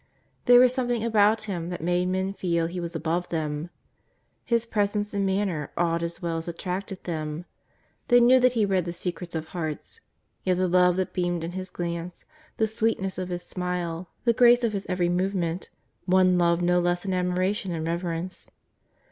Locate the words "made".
1.83-2.07